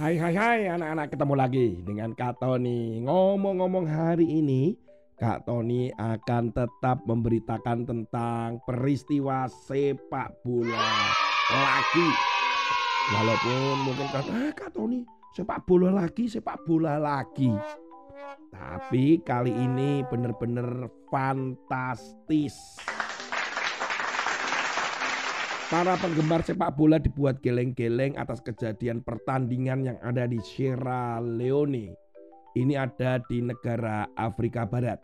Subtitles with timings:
[0.00, 3.04] Hai hai hai anak-anak ketemu lagi dengan Kak Tony.
[3.04, 4.72] Ngomong-ngomong hari ini
[5.20, 10.88] Kak Tony akan tetap memberitakan tentang peristiwa sepak bola
[11.52, 12.08] lagi.
[13.12, 15.04] Walaupun mungkin kan ah, Kak Tony
[15.36, 17.52] sepak bola lagi sepak bola lagi.
[18.56, 22.56] Tapi kali ini benar-benar fantastis
[25.70, 31.94] Para penggemar sepak bola dibuat geleng-geleng atas kejadian pertandingan yang ada di Sierra Leone.
[32.58, 34.98] Ini ada di negara Afrika Barat.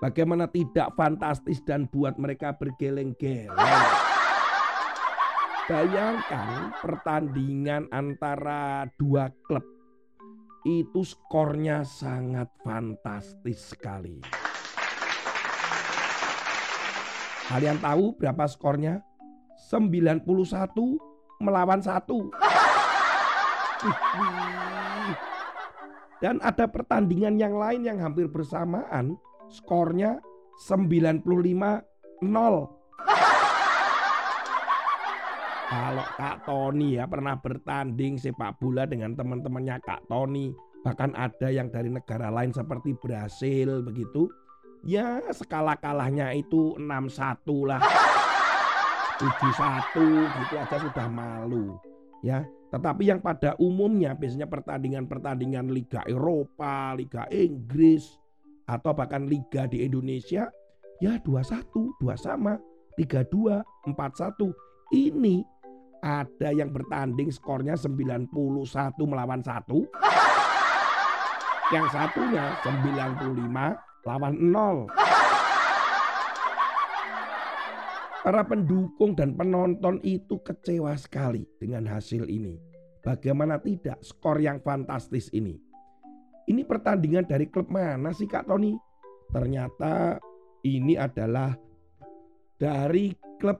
[0.00, 3.52] Bagaimana tidak fantastis dan buat mereka bergeleng-geleng.
[5.68, 9.68] Bayangkan pertandingan antara dua klub.
[10.64, 14.24] Itu skornya sangat fantastis sekali.
[17.52, 19.11] Kalian tahu berapa skornya?
[19.72, 20.28] 91
[21.40, 22.28] melawan satu.
[26.20, 29.16] Dan ada pertandingan yang lain yang hampir bersamaan,
[29.48, 30.20] skornya
[30.68, 32.68] 95 0.
[35.72, 40.52] Kalau Kak Tony ya pernah bertanding sepak bola dengan teman-temannya Kak Tony,
[40.84, 44.28] bahkan ada yang dari negara lain seperti Brasil begitu,
[44.84, 48.11] ya skala kalahnya itu 6-1 lah.
[49.22, 51.78] 7-1 gitu aja sudah malu
[52.26, 52.42] ya.
[52.72, 58.18] Tetapi yang pada umumnya biasanya pertandingan-pertandingan Liga Eropa, Liga Inggris
[58.64, 60.48] atau bahkan liga di Indonesia
[61.02, 62.56] ya 2-1, 2 sama,
[62.96, 63.60] 3-2,
[63.92, 64.50] 4-1.
[64.96, 65.44] Ini
[66.00, 68.32] ada yang bertanding skornya 91
[69.04, 69.68] melawan 1.
[71.72, 73.76] Yang satunya 95
[74.08, 75.21] lawan 0.
[78.22, 82.54] Para pendukung dan penonton itu kecewa sekali dengan hasil ini.
[83.02, 85.58] Bagaimana tidak skor yang fantastis ini?
[86.46, 88.78] Ini pertandingan dari klub mana sih Kak Tony?
[89.34, 90.22] Ternyata
[90.62, 91.50] ini adalah
[92.54, 93.10] dari
[93.42, 93.58] klub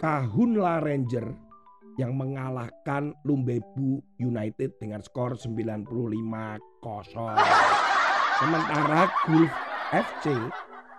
[0.00, 1.28] Kahunla Ranger
[2.00, 5.84] yang mengalahkan Lumbebu United dengan skor 95-0.
[8.40, 9.52] Sementara Gulf
[9.92, 10.32] FC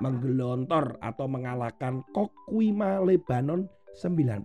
[0.02, 3.70] menggelontor atau mengalahkan Kokwima Lebanon
[4.02, 4.44] 91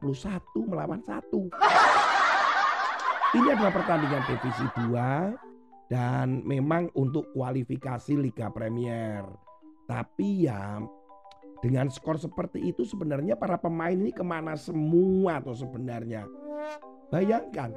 [0.68, 1.24] melawan 1.
[3.36, 9.24] Ini adalah pertandingan divisi 2 dan memang untuk kualifikasi Liga Premier.
[9.86, 10.82] Tapi ya
[11.64, 16.28] dengan skor seperti itu sebenarnya para pemain ini ke mana semua atau sebenarnya.
[17.08, 17.72] Bayangkan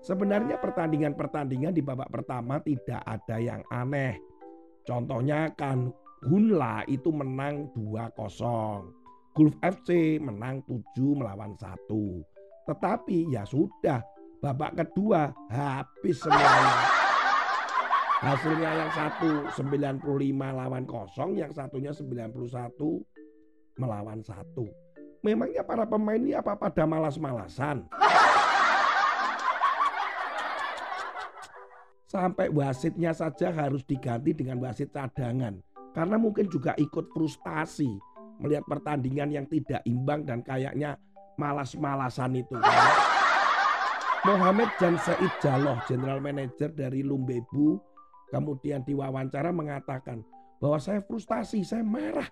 [0.00, 4.16] sebenarnya pertandingan-pertandingan di babak pertama tidak ada yang aneh.
[4.88, 8.12] Contohnya kan Hunla itu menang 2-0.
[9.32, 11.88] Gulf FC menang 7 melawan 1.
[12.68, 14.04] Tetapi ya sudah,
[14.44, 16.76] babak kedua habis semuanya.
[18.20, 19.30] Hasilnya yang satu
[19.64, 20.04] 95
[20.36, 22.36] lawan kosong, yang satunya 91
[23.80, 24.68] melawan satu.
[25.24, 27.88] Memangnya para pemain ini apa pada malas-malasan?
[32.04, 35.56] Sampai wasitnya saja harus diganti dengan wasit cadangan.
[35.90, 37.90] Karena mungkin juga ikut frustasi
[38.40, 40.96] melihat pertandingan yang tidak imbang dan kayaknya
[41.36, 42.56] malas-malasan itu.
[44.26, 47.80] Mohamed Jan Said Jaloh, General Manager dari Lumbebu,
[48.28, 50.20] kemudian diwawancara mengatakan
[50.60, 52.28] bahwa saya frustasi, saya marah,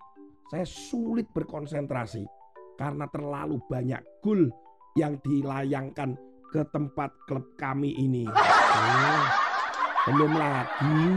[0.52, 2.28] saya sulit berkonsentrasi
[2.76, 4.52] karena terlalu banyak gol
[5.00, 6.12] yang dilayangkan
[6.52, 8.28] ke tempat klub kami ini.
[8.28, 9.24] Oh,
[10.12, 11.08] belum lagi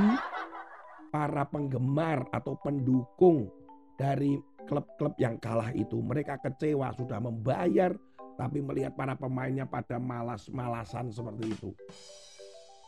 [1.11, 3.51] para penggemar atau pendukung
[3.99, 5.99] dari klub-klub yang kalah itu.
[5.99, 7.91] Mereka kecewa sudah membayar
[8.39, 11.69] tapi melihat para pemainnya pada malas-malasan seperti itu.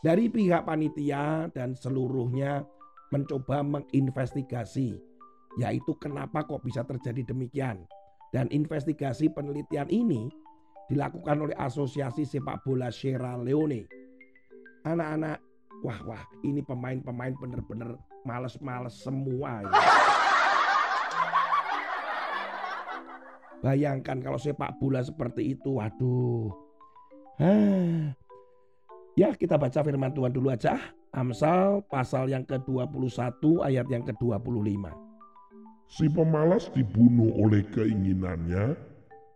[0.01, 2.65] Dari pihak panitia dan seluruhnya
[3.13, 4.97] mencoba menginvestigasi
[5.61, 7.85] yaitu kenapa kok bisa terjadi demikian.
[8.33, 10.25] Dan investigasi penelitian ini
[10.89, 13.85] dilakukan oleh Asosiasi Sepak Bola Sierra Leone.
[14.89, 15.37] Anak-anak,
[15.83, 19.61] wah wah ini pemain-pemain benar-benar males-males semua.
[19.67, 19.71] Ya.
[23.63, 26.51] Bayangkan kalau sepak bola seperti itu, waduh.
[27.39, 28.11] Hah.
[29.15, 30.75] Ya kita baca firman Tuhan dulu aja.
[31.13, 34.89] Amsal pasal yang ke-21 ayat yang ke-25.
[35.85, 38.73] Si pemalas dibunuh oleh keinginannya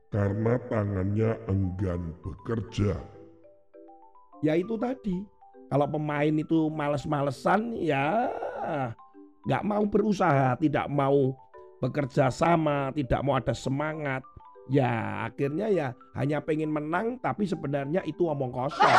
[0.10, 2.98] karena tangannya enggan bekerja.
[4.42, 5.37] Ya itu tadi.
[5.68, 8.32] Kalau pemain itu males-malesan ya
[9.44, 11.36] nggak mau berusaha, tidak mau
[11.84, 14.24] bekerja sama, tidak mau ada semangat.
[14.68, 18.96] Ya akhirnya ya hanya pengen menang tapi sebenarnya itu omong kosong.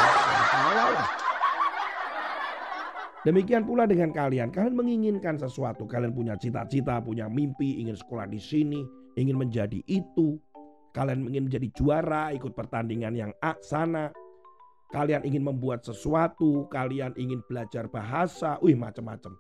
[3.27, 4.49] Demikian pula dengan kalian.
[4.49, 5.85] Kalian menginginkan sesuatu.
[5.85, 8.81] Kalian punya cita-cita, punya mimpi, ingin sekolah di sini,
[9.21, 10.41] ingin menjadi itu.
[10.97, 14.09] Kalian ingin menjadi juara, ikut pertandingan yang A sana.
[14.89, 19.37] Kalian ingin membuat sesuatu, kalian ingin belajar bahasa, wih macam-macam.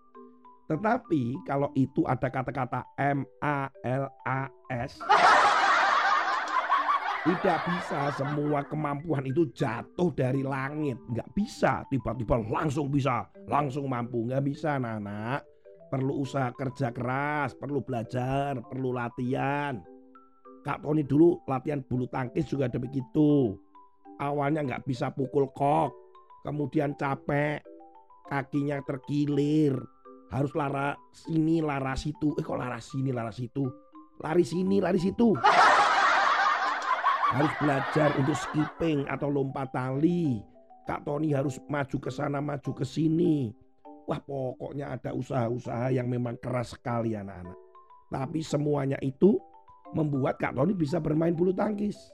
[0.68, 5.00] Tetapi kalau itu ada kata-kata M A L A S
[7.24, 10.96] tidak bisa semua kemampuan itu jatuh dari langit.
[11.12, 14.28] Nggak bisa tiba-tiba langsung bisa, langsung mampu.
[14.28, 15.44] Nggak bisa anak-anak.
[15.88, 19.80] Perlu usaha kerja keras, perlu belajar, perlu latihan.
[20.64, 23.56] Kak Tony dulu latihan bulu tangkis juga ada begitu.
[24.18, 25.94] Awalnya nggak bisa pukul kok,
[26.42, 27.62] kemudian capek,
[28.26, 29.78] kakinya terkilir,
[30.34, 32.34] harus lara sini, lara situ.
[32.34, 33.70] Eh kok lara sini, lara situ,
[34.18, 35.38] lari sini, lari situ
[37.28, 40.40] harus belajar untuk skipping atau lompat tali.
[40.88, 43.52] Kak Tony harus maju ke sana, maju ke sini.
[44.08, 47.56] Wah pokoknya ada usaha-usaha yang memang keras sekali anak-anak.
[48.08, 49.36] Tapi semuanya itu
[49.92, 52.08] membuat Kak Tony bisa bermain bulu tangkis.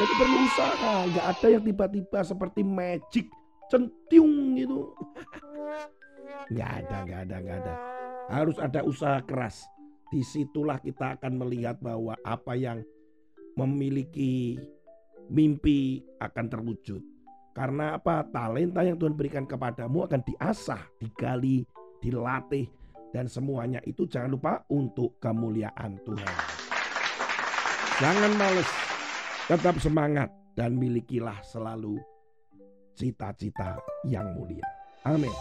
[0.00, 3.28] Jadi perlu usaha, nggak ada yang tiba-tiba seperti magic
[3.68, 4.96] centiung gitu.
[6.48, 7.74] Nggak ada, nggak ada, nggak ada.
[8.32, 9.60] Harus ada usaha keras
[10.08, 12.80] di situlah kita akan melihat bahwa apa yang
[13.60, 14.56] memiliki
[15.28, 17.04] mimpi akan terwujud.
[17.52, 18.24] Karena apa?
[18.32, 21.66] Talenta yang Tuhan berikan kepadamu akan diasah, digali,
[22.00, 22.72] dilatih,
[23.12, 26.36] dan semuanya itu jangan lupa untuk kemuliaan Tuhan.
[28.00, 28.70] Jangan males,
[29.50, 31.98] tetap semangat dan milikilah selalu
[32.94, 34.62] cita-cita yang mulia.
[35.02, 35.34] Amin.